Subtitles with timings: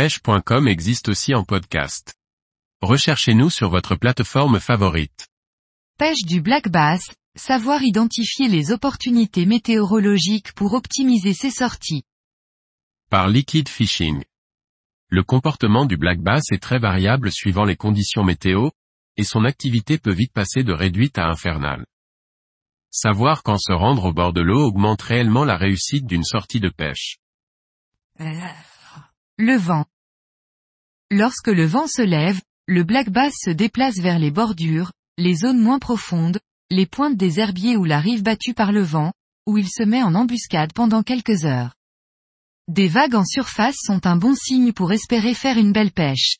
[0.00, 2.14] pêche.com existe aussi en podcast.
[2.80, 5.28] Recherchez-nous sur votre plateforme favorite.
[5.98, 12.04] Pêche du black bass, savoir identifier les opportunités météorologiques pour optimiser ses sorties.
[13.10, 14.24] Par Liquid Fishing.
[15.10, 18.70] Le comportement du black bass est très variable suivant les conditions météo,
[19.18, 21.84] et son activité peut vite passer de réduite à infernale.
[22.90, 26.70] Savoir quand se rendre au bord de l'eau augmente réellement la réussite d'une sortie de
[26.70, 27.18] pêche.
[29.42, 29.89] Le vent.
[31.10, 35.60] Lorsque le vent se lève, le black bass se déplace vers les bordures, les zones
[35.60, 36.38] moins profondes,
[36.70, 39.12] les pointes des herbiers ou la rive battue par le vent,
[39.46, 41.74] où il se met en embuscade pendant quelques heures.
[42.68, 46.36] Des vagues en surface sont un bon signe pour espérer faire une belle pêche.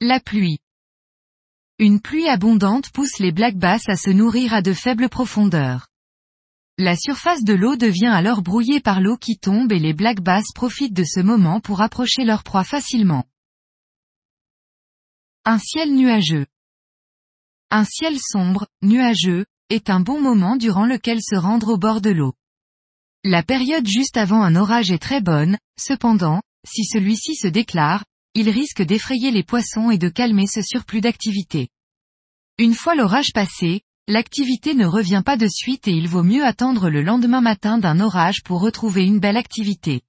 [0.00, 0.58] La pluie.
[1.80, 5.88] Une pluie abondante pousse les black bass à se nourrir à de faibles profondeurs.
[6.76, 10.46] La surface de l'eau devient alors brouillée par l'eau qui tombe et les black bass
[10.56, 13.24] profitent de ce moment pour approcher leur proie facilement.
[15.44, 16.46] Un ciel nuageux.
[17.70, 22.10] Un ciel sombre, nuageux, est un bon moment durant lequel se rendre au bord de
[22.10, 22.34] l'eau.
[23.22, 28.50] La période juste avant un orage est très bonne, cependant, si celui-ci se déclare, il
[28.50, 31.68] risque d'effrayer les poissons et de calmer ce surplus d'activité.
[32.58, 36.90] Une fois l'orage passé, l'activité ne revient pas de suite et il vaut mieux attendre
[36.90, 40.02] le lendemain matin d'un orage pour retrouver une belle activité.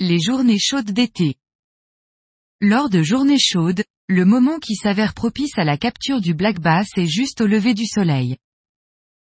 [0.00, 1.36] Les journées chaudes d'été.
[2.60, 6.88] Lors de journées chaudes, le moment qui s'avère propice à la capture du black bass
[6.96, 8.36] est juste au lever du soleil.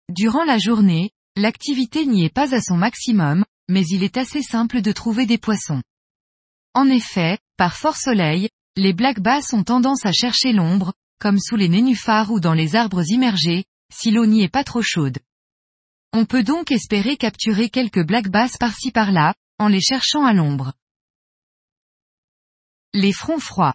[0.10, 4.82] Durant la journée, L'activité n'y est pas à son maximum, mais il est assez simple
[4.82, 5.82] de trouver des poissons.
[6.76, 11.56] En effet, par fort soleil, les black bass ont tendance à chercher l'ombre, comme sous
[11.56, 15.20] les nénuphars ou dans les arbres immergés, si l'eau n'y est pas trop chaude.
[16.12, 20.74] On peut donc espérer capturer quelques black bass par-ci par-là, en les cherchant à l'ombre.
[22.94, 23.74] Les fronts froids.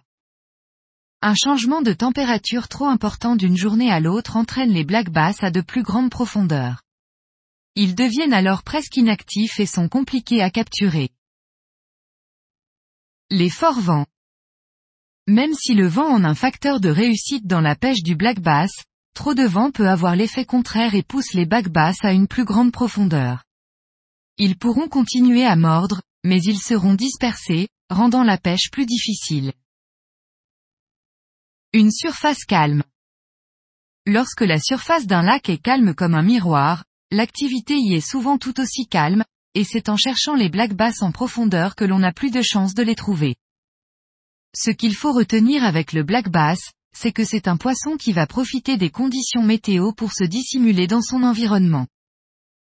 [1.23, 5.49] Un changement de température trop important d'une journée à l'autre entraîne les black bass à
[5.49, 6.83] de plus grandes profondeurs.
[7.73, 11.09] Ils deviennent alors presque inactifs et sont compliqués à capturer.
[13.31, 14.05] Les forts vents.
[15.29, 18.71] Même si le vent en un facteur de réussite dans la pêche du black bass,
[19.13, 22.45] trop de vent peut avoir l'effet contraire et pousse les black bass à une plus
[22.45, 23.43] grande profondeur.
[24.39, 29.53] Ils pourront continuer à mordre, mais ils seront dispersés, rendant la pêche plus difficile.
[31.73, 32.83] Une surface calme.
[34.07, 38.59] Lorsque la surface d'un lac est calme comme un miroir, L'activité y est souvent tout
[38.59, 39.23] aussi calme,
[39.55, 42.75] et c'est en cherchant les black bass en profondeur que l'on n'a plus de chance
[42.75, 43.35] de les trouver.
[44.55, 46.59] Ce qu'il faut retenir avec le black bass,
[46.95, 51.01] c'est que c'est un poisson qui va profiter des conditions météo pour se dissimuler dans
[51.01, 51.87] son environnement.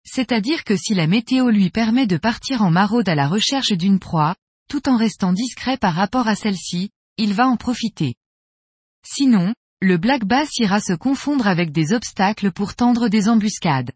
[0.05, 3.99] C'est-à-dire que si la météo lui permet de partir en maraude à la recherche d'une
[3.99, 4.37] proie,
[4.69, 8.15] tout en restant discret par rapport à celle-ci, il va en profiter.
[9.05, 13.93] Sinon, le black bass ira se confondre avec des obstacles pour tendre des embuscades.